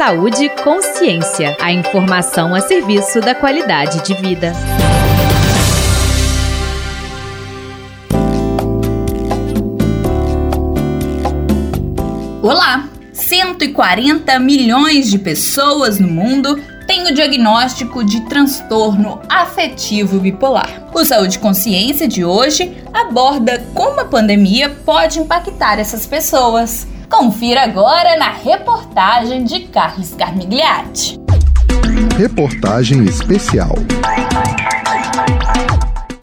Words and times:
Saúde 0.00 0.48
consciência. 0.64 1.54
A 1.60 1.70
informação 1.70 2.54
a 2.54 2.60
serviço 2.62 3.20
da 3.20 3.34
qualidade 3.34 4.02
de 4.02 4.14
vida. 4.14 4.54
Olá! 12.42 12.88
140 13.12 14.38
milhões 14.38 15.10
de 15.10 15.18
pessoas 15.18 16.00
no 16.00 16.08
mundo 16.08 16.58
têm 16.86 17.06
o 17.06 17.14
diagnóstico 17.14 18.02
de 18.02 18.22
transtorno 18.22 19.20
afetivo 19.28 20.18
bipolar. 20.18 20.88
O 20.94 21.04
Saúde 21.04 21.38
Consciência 21.38 22.08
de 22.08 22.24
hoje 22.24 22.74
aborda 22.90 23.62
como 23.74 24.00
a 24.00 24.06
pandemia 24.06 24.70
pode 24.70 25.20
impactar 25.20 25.78
essas 25.78 26.06
pessoas. 26.06 26.86
Confira 27.10 27.64
agora 27.64 28.16
na 28.16 28.30
reportagem 28.30 29.42
de 29.42 29.62
Carlos 29.66 30.14
Carmigliati. 30.14 31.18
Reportagem 32.16 33.04
especial. 33.04 33.74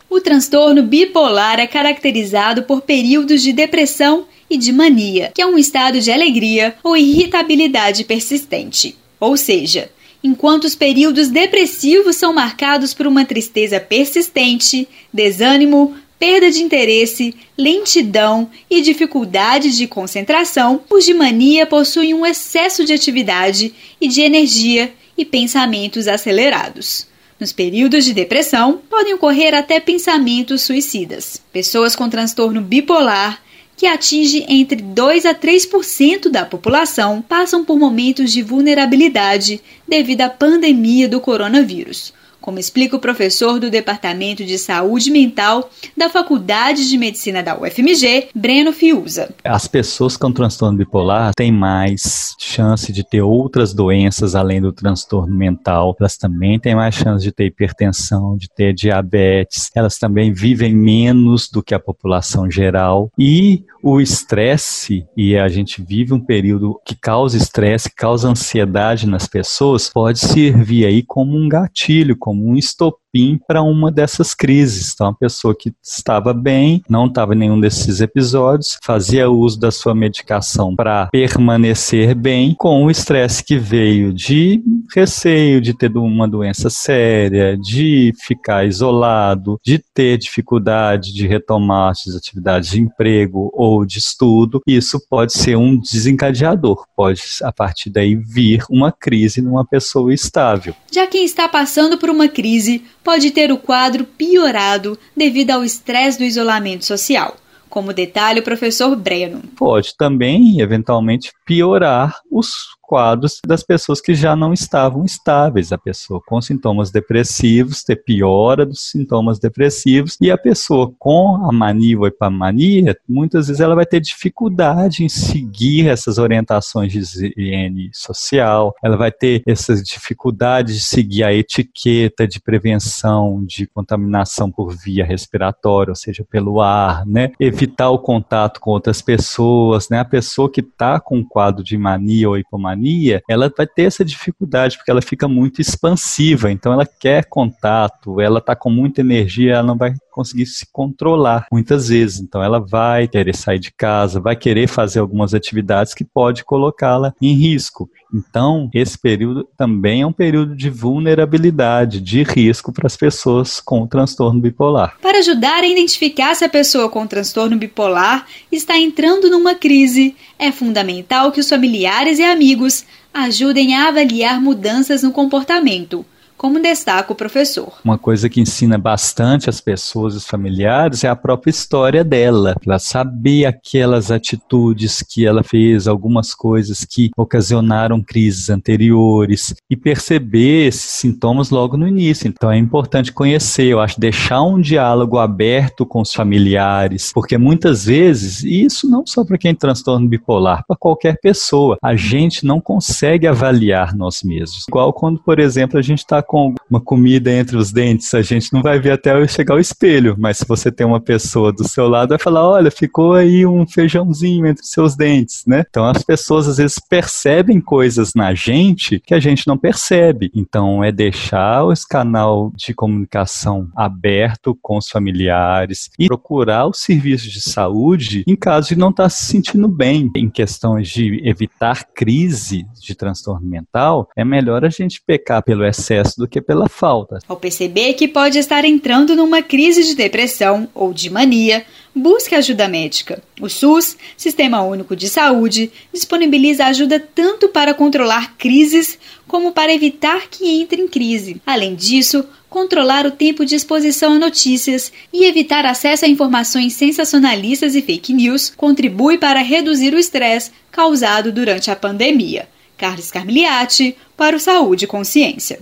O 0.10 0.22
transtorno 0.22 0.82
bipolar 0.82 1.60
é 1.60 1.68
caracterizado 1.68 2.64
por 2.64 2.82
períodos 2.82 3.44
de 3.44 3.52
depressão 3.52 4.26
e 4.50 4.58
de 4.58 4.72
mania, 4.72 5.32
que 5.36 5.42
é 5.42 5.46
um 5.46 5.58
estado 5.58 6.00
de 6.00 6.10
alegria 6.10 6.76
ou 6.82 6.96
irritabilidade 6.96 8.06
persistente. 8.06 8.98
Ou 9.20 9.36
seja, 9.36 9.92
enquanto 10.24 10.64
os 10.64 10.74
períodos 10.74 11.28
depressivos 11.28 12.16
são 12.16 12.34
marcados 12.34 12.94
por 12.94 13.06
uma 13.06 13.26
tristeza 13.26 13.78
persistente, 13.78 14.88
desânimo, 15.14 15.96
perda 16.20 16.50
de 16.50 16.64
interesse, 16.64 17.36
lentidão 17.58 18.50
e 18.70 18.82
dificuldade 18.82 19.76
de 19.76 19.88
concentração, 19.88 20.82
os 20.90 21.06
de 21.06 21.14
mania 21.14 21.66
possuem 21.66 22.14
um 22.14 22.26
excesso 22.26 22.84
de 22.84 22.94
atividade 22.94 23.74
e 24.00 24.08
de 24.08 24.22
energia 24.22 24.94
e 25.18 25.24
pensamentos 25.24 26.08
acelerados. 26.08 27.08
Nos 27.40 27.52
períodos 27.52 28.04
de 28.04 28.14
depressão, 28.14 28.82
podem 28.90 29.14
ocorrer 29.14 29.54
até 29.54 29.80
pensamentos 29.80 30.64
suicidas. 30.64 31.42
Pessoas 31.52 31.96
com 31.96 32.10
transtorno 32.10 32.62
bipolar 32.62 33.42
que 33.76 33.86
atinge 33.86 34.44
entre 34.50 34.78
2 34.82 35.24
a 35.24 35.36
3% 35.36 36.30
da 36.30 36.44
população, 36.44 37.22
passam 37.22 37.64
por 37.64 37.78
momentos 37.78 38.34
de 38.34 38.42
vulnerabilidade 38.42 39.62
devido 39.88 40.22
à 40.22 40.30
pandemia 40.30 41.08
do 41.08 41.22
coronavírus 41.22 42.12
como 42.48 42.60
explica 42.60 42.96
o 42.96 43.00
professor 43.00 43.60
do 43.60 43.70
Departamento 43.70 44.46
de 44.46 44.58
Saúde 44.58 45.12
Mental 45.12 45.70
da 45.98 46.08
Faculdade 46.08 46.88
de 46.88 46.98
Medicina 46.98 47.44
da 47.44 47.60
UFMG, 47.60 48.30
Breno 48.34 48.72
Fiuza. 48.72 49.36
As 49.44 49.68
pessoas 49.68 50.16
com 50.16 50.32
transtorno 50.32 50.78
bipolar 50.78 51.34
têm 51.36 51.52
mais 51.52 52.34
chance 52.40 52.94
de 52.94 53.04
ter 53.04 53.22
outras 53.22 53.74
doenças 53.74 54.34
além 54.34 54.62
do 54.62 54.72
transtorno 54.72 55.36
mental. 55.36 55.94
Elas 56.00 56.16
também 56.16 56.58
têm 56.58 56.74
mais 56.74 56.96
chance 56.96 57.22
de 57.22 57.34
ter 57.34 57.48
hipertensão, 57.48 58.38
de 58.38 58.48
ter 58.48 58.74
diabetes. 58.74 59.70
Elas 59.76 59.98
também 59.98 60.32
vivem 60.32 60.74
menos 60.74 61.50
do 61.50 61.62
que 61.62 61.76
a 61.76 61.80
população 61.80 62.50
geral 62.50 63.12
e 63.20 63.66
o 63.84 64.02
estresse, 64.02 65.06
e 65.16 65.38
a 65.38 65.48
gente 65.48 65.82
vive 65.82 66.14
um 66.14 66.20
período 66.20 66.78
que 66.86 66.94
causa 66.94 67.38
estresse, 67.38 67.90
causa 67.90 68.28
ansiedade 68.28 69.08
nas 69.08 69.28
pessoas, 69.28 69.90
pode 69.90 70.20
servir 70.20 70.86
aí 70.86 71.04
como 71.04 71.38
um 71.38 71.48
gatilho, 71.48 72.18
como 72.18 72.37
um 72.44 72.56
estopim 72.56 73.40
para 73.48 73.62
uma 73.62 73.92
dessas 73.92 74.34
crises. 74.34 74.94
Então, 74.94 75.08
a 75.08 75.14
pessoa 75.14 75.56
que 75.56 75.74
estava 75.84 76.34
bem, 76.34 76.82
não 76.90 77.08
estava 77.08 77.34
em 77.34 77.38
nenhum 77.38 77.60
desses 77.60 78.02
episódios, 78.02 78.78
fazia 78.84 79.30
uso 79.30 79.60
da 79.60 79.72
sua 79.72 79.96
medicação 79.96 80.76
para 80.76 81.08
permanecer 81.12 82.14
bem, 82.16 82.56
com 82.58 82.86
o 82.86 82.92
estresse 82.92 83.44
que 83.44 83.58
veio 83.58 84.14
de 84.14 84.62
receio 84.94 85.62
de 85.62 85.74
ter 85.74 85.96
uma 85.98 86.28
doença 86.28 86.70
séria, 86.70 87.58
de 87.58 88.14
ficar 88.22 88.66
isolado, 88.66 89.60
de 89.64 89.80
ter 89.94 90.18
dificuldade 90.18 91.14
de 91.14 91.28
retomar 91.28 91.92
as 91.92 92.16
atividades 92.16 92.70
de 92.70 92.82
emprego 92.82 93.50
ou 93.54 93.86
de 93.86 94.00
estudo. 94.00 94.62
Isso 94.68 95.00
pode 95.10 95.34
ser 95.34 95.56
um 95.56 95.78
desencadeador, 95.80 96.86
pode 96.96 97.22
a 97.44 97.52
partir 97.52 97.90
daí 97.90 98.16
vir 98.16 98.64
uma 98.70 98.92
crise 98.92 99.42
numa 99.42 99.66
pessoa 99.66 100.14
estável. 100.14 100.76
Já 100.92 101.08
quem 101.08 101.26
está 101.26 101.48
passando 101.48 101.98
por 101.98 102.10
uma 102.10 102.28
crise 102.28 102.84
pode 103.04 103.32
ter 103.32 103.52
o 103.52 103.58
quadro 103.58 104.06
piorado 104.06 104.98
devido 105.16 105.52
ao 105.52 105.64
estresse 105.64 106.18
do 106.18 106.24
isolamento 106.24 106.86
social, 106.86 107.36
como 107.70 107.94
detalha 107.94 108.42
o 108.42 108.44
professor 108.44 108.96
Breno. 108.96 109.42
Pode 109.56 109.96
também, 109.98 110.60
eventualmente, 110.62 111.32
piorar 111.46 112.16
os 112.32 112.77
quadros 112.88 113.42
das 113.46 113.64
pessoas 113.64 114.00
que 114.00 114.16
já 114.16 114.34
não 114.34 114.54
estavam 114.54 115.04
estáveis. 115.04 115.74
A 115.74 115.78
pessoa 115.78 116.22
com 116.26 116.42
sintomas 116.42 116.90
depressivos 116.90 117.84
ter 117.84 117.98
piora 117.98 118.66
dos 118.66 118.90
sintomas 118.90 119.38
depressivos 119.40 120.18
e 120.22 120.32
a 120.32 120.38
pessoa 120.38 120.92
com 120.98 121.36
a 121.48 121.52
mania 121.52 122.00
ou 122.00 122.08
epimania, 122.08 122.98
muitas 123.08 123.48
vezes 123.48 123.60
ela 123.60 123.76
vai 123.76 123.86
ter 123.86 124.00
dificuldade 124.00 125.04
em 125.04 125.10
seguir 125.10 125.90
essas 125.90 126.18
orientações 126.18 126.94
de 126.94 127.00
higiene 127.00 127.90
social, 127.94 128.74
ela 128.82 128.96
vai 128.96 129.12
ter 129.12 129.44
essas 129.46 129.84
dificuldades 129.84 130.76
de 130.76 130.82
seguir 130.82 131.24
a 131.24 131.34
etiqueta 131.34 132.26
de 132.26 132.40
prevenção 132.40 133.44
de 133.46 133.68
contaminação 133.68 134.50
por 134.50 134.74
via 134.74 135.06
respiratória, 135.06 135.92
ou 135.92 135.96
seja, 135.96 136.24
pelo 136.24 136.62
ar, 136.62 137.06
né? 137.06 137.32
Evitar 137.40 137.90
o 137.90 138.00
contato 138.00 138.62
com 138.62 138.72
outras 138.72 139.02
pessoas, 139.02 139.90
né? 139.90 140.00
A 140.00 140.06
pessoa 140.06 140.50
que 140.50 140.62
está 140.62 141.00
com 141.00 141.18
um 141.18 141.24
quadro 141.24 141.64
de 141.64 141.78
mania 141.78 142.30
ou 142.30 142.38
hipomania 142.38 142.77
mania, 142.78 143.22
ela 143.28 143.52
vai 143.56 143.66
ter 143.66 143.84
essa 143.84 144.06
dificuldade, 144.06 144.78
porque 144.78 144.92
ela 144.92 145.02
fica 145.02 145.28
muito 145.28 145.60
expansiva, 145.60 146.52
então 146.52 146.72
ela 146.72 146.86
quer 146.86 147.26
contato, 147.26 148.22
ela 148.22 148.40
está 148.40 148.56
com 148.56 148.70
muita 148.70 149.02
energia, 149.02 149.56
ela 149.56 149.64
não 149.64 149.78
vai 149.78 149.94
conseguir 150.18 150.48
se 150.48 150.66
controlar 150.72 151.46
muitas 151.52 151.90
vezes. 151.90 152.20
Então 152.20 152.42
ela 152.42 152.60
vai 152.60 153.08
querer 153.08 153.36
sair 153.36 153.60
de 153.60 153.72
casa, 153.72 154.20
vai 154.20 154.36
querer 154.36 154.68
fazer 154.68 155.00
algumas 155.00 155.36
atividades 155.36 155.94
que 155.94 156.04
pode 156.04 156.44
colocá-la 156.44 157.14
em 157.22 157.34
risco. 157.34 157.88
Então, 158.14 158.70
esse 158.74 158.98
período 158.98 159.48
também 159.58 160.02
é 160.02 160.08
um 160.08 160.14
período 160.14 160.56
de 160.56 160.70
vulnerabilidade, 160.70 162.00
de 162.00 162.24
risco 162.24 162.72
para 162.72 162.88
as 162.88 162.96
pessoas 162.96 163.60
com 163.60 163.86
transtorno 163.86 164.40
bipolar. 164.40 164.98
Para 165.02 165.20
ajudar 165.20 165.64
a 165.64 165.68
identificar 165.68 166.34
se 166.34 166.46
a 166.46 166.50
pessoa 166.50 166.90
com 166.90 167.06
transtorno 167.06 167.58
bipolar 167.58 168.26
está 168.52 168.78
entrando 168.78 169.30
numa 169.30 169.56
crise, 169.56 170.16
é 170.40 170.52
fundamental 170.52 171.32
que 171.32 171.42
os 171.42 171.50
familiares 171.50 172.18
e 172.18 172.24
amigos 172.24 172.86
ajudem 173.14 173.76
a 173.76 173.90
avaliar 173.90 174.42
mudanças 174.42 175.04
no 175.04 175.12
comportamento 175.12 176.06
como 176.38 176.62
destaca 176.62 177.12
o 177.12 177.16
professor. 177.16 177.74
Uma 177.84 177.98
coisa 177.98 178.30
que 178.30 178.40
ensina 178.40 178.78
bastante 178.78 179.50
as 179.50 179.60
pessoas, 179.60 180.16
os 180.16 180.28
familiares, 180.28 181.04
é 181.04 181.10
a 181.10 181.16
própria 181.16 181.50
história 181.50 182.04
dela, 182.04 182.56
para 182.64 182.78
saber 182.78 183.46
aquelas 183.46 184.12
atitudes 184.12 185.02
que 185.02 185.26
ela 185.26 185.44
fez, 185.44 185.88
algumas 185.88 186.36
coisas 186.36 186.86
que 186.86 187.10
ocasionaram 187.18 188.02
crises 188.02 188.50
anteriores 188.50 189.56
e 189.70 189.76
perceber 189.76 190.68
esses 190.68 190.92
sintomas 190.92 191.50
logo 191.50 191.76
no 191.76 191.88
início. 191.88 192.28
Então 192.28 192.52
é 192.52 192.58
importante 192.58 193.12
conhecer, 193.12 193.66
eu 193.66 193.80
acho, 193.80 194.00
deixar 194.00 194.44
um 194.44 194.62
diálogo 194.62 195.18
aberto 195.18 195.86
com 195.86 196.02
os 196.02 196.14
familiares, 196.14 197.12
porque 197.12 197.38
muitas 197.38 197.86
vezes, 197.86 198.44
e 198.44 198.64
isso 198.64 198.88
não 198.88 199.06
só 199.06 199.26
para 199.26 199.38
quem 199.38 199.48
tem 199.48 199.56
transtorno 199.56 200.08
bipolar, 200.08 200.66
para 200.68 200.76
qualquer 200.76 201.20
pessoa, 201.20 201.78
a 201.82 201.96
gente 201.96 202.46
não 202.46 202.60
consegue 202.60 203.26
avaliar 203.26 203.96
nós 203.96 204.24
mesmos. 204.24 204.66
Igual 204.68 204.92
quando, 204.92 205.20
por 205.20 205.40
exemplo, 205.40 205.80
a 205.80 205.82
gente 205.82 206.00
está 206.00 206.22
com 206.28 206.57
uma 206.70 206.82
comida 206.82 207.32
entre 207.32 207.58
os 207.58 207.72
dentes, 207.72 208.14
a 208.14 208.22
gente 208.22 208.52
não 208.54 208.62
vai 208.62 208.80
ver 208.80 208.92
até 208.92 209.28
chegar 209.28 209.56
ao 209.56 209.60
espelho, 209.60 210.16
mas 210.18 210.38
se 210.38 210.46
você 210.48 210.72
tem 210.72 210.86
uma 210.86 211.00
pessoa 211.00 211.52
do 211.52 211.68
seu 211.68 211.88
lado, 211.88 212.10
vai 212.10 212.20
falar: 212.20 212.48
olha, 212.48 212.70
ficou 212.72 213.14
aí 213.14 213.46
um 213.46 213.66
feijãozinho 213.66 214.46
entre 214.46 214.66
seus 214.66 214.96
dentes, 214.96 215.44
né? 215.46 215.64
Então 215.70 215.86
as 215.86 216.04
pessoas 216.04 216.48
às 216.48 216.58
vezes 216.58 216.80
percebem 216.80 217.60
coisas 217.60 218.14
na 218.14 218.34
gente 218.34 219.00
que 219.00 219.14
a 219.14 219.20
gente 219.20 219.48
não 219.48 219.58
percebe. 219.58 220.32
Então 220.34 220.84
é 220.84 220.92
deixar 220.92 221.72
esse 221.72 221.88
canal 221.88 222.52
de 222.56 222.74
comunicação 222.74 223.70
aberto 223.76 224.58
com 224.62 224.78
os 224.78 224.90
familiares 224.90 225.90
e 225.98 226.08
procurar 226.08 226.68
os 226.68 226.80
serviços 226.80 227.32
de 227.32 227.42
saúde 227.42 228.24
em 228.28 228.36
caso 228.36 228.70
de 228.70 228.76
não 228.76 228.90
estar 228.90 229.10
se 229.10 229.26
sentindo 229.26 229.68
bem. 229.68 230.12
Em 230.16 230.30
questões 230.30 230.90
de 230.90 231.22
evitar 231.28 231.86
crise 231.94 232.66
de 232.82 232.96
transtorno 232.96 233.46
mental, 233.46 234.10
é 234.16 234.24
melhor 234.24 234.66
a 234.66 234.70
gente 234.70 235.02
pecar 235.06 235.44
pelo 235.44 235.66
excesso 235.66 236.18
do 236.18 236.28
que 236.28 236.42
pela 236.42 236.57
falta. 236.70 237.20
Ao 237.28 237.36
perceber 237.36 237.94
que 237.94 238.08
pode 238.08 238.40
estar 238.40 238.66
entrando 238.66 239.16
numa 239.16 239.42
crise 239.42 239.84
de 239.84 239.96
depressão 239.96 240.68
ou 240.74 240.94
de 240.94 241.10
mania, 241.10 241.66
busque 241.94 242.36
ajuda 242.36 242.68
médica. 242.68 243.22
O 243.42 243.50
SUS, 243.50 243.98
Sistema 244.16 244.62
Único 244.62 244.96
de 244.96 245.10
Saúde, 245.10 245.72
disponibiliza 245.94 246.66
ajuda 246.66 247.00
tanto 247.00 247.50
para 247.50 247.74
controlar 247.74 248.36
crises 248.38 248.98
como 249.28 249.52
para 249.52 249.74
evitar 249.74 250.28
que 250.30 250.48
entre 250.50 250.82
em 250.82 250.88
crise. 250.88 251.42
Além 251.46 251.76
disso, 251.76 252.26
controlar 252.50 253.06
o 253.06 253.12
tempo 253.12 253.46
de 253.46 253.56
exposição 253.56 254.14
a 254.14 254.20
notícias 254.20 254.92
e 255.12 255.26
evitar 255.26 255.66
acesso 255.66 256.06
a 256.06 256.08
informações 256.08 256.74
sensacionalistas 256.74 257.76
e 257.76 257.82
fake 257.82 258.14
news 258.14 258.52
contribui 258.56 259.18
para 259.18 259.42
reduzir 259.42 259.94
o 259.94 260.00
estresse 260.00 260.52
causado 260.72 261.32
durante 261.32 261.70
a 261.70 261.76
pandemia. 261.76 262.48
Carlos 262.78 263.12
Carmigliati, 263.12 263.98
para 264.16 264.36
o 264.36 264.40
Saúde 264.40 264.86
e 264.86 264.88
Consciência. 264.88 265.60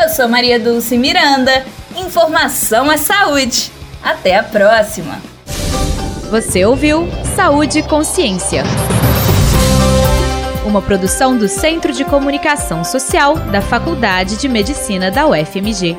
Eu 0.02 0.08
sou 0.08 0.26
Maria 0.26 0.58
Dulce 0.58 0.96
Miranda. 0.96 1.62
Informação 1.94 2.90
é 2.90 2.96
saúde. 2.96 3.70
Até 4.02 4.38
a 4.38 4.42
próxima. 4.42 5.29
Você 6.30 6.64
ouviu 6.64 7.08
Saúde 7.34 7.80
e 7.80 7.82
Consciência. 7.82 8.62
Uma 10.64 10.80
produção 10.80 11.36
do 11.36 11.48
Centro 11.48 11.92
de 11.92 12.04
Comunicação 12.04 12.84
Social 12.84 13.34
da 13.34 13.60
Faculdade 13.60 14.36
de 14.36 14.48
Medicina 14.48 15.10
da 15.10 15.26
UFMG. 15.26 15.98